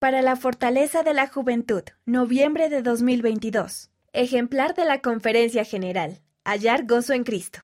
[0.00, 3.90] Para la Fortaleza de la Juventud, noviembre de 2022.
[4.14, 6.22] Ejemplar de la Conferencia General.
[6.42, 7.58] Hallar gozo en Cristo.